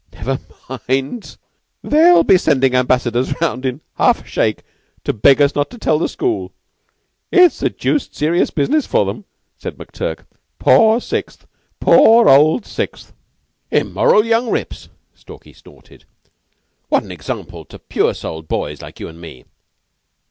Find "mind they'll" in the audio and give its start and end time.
0.89-2.23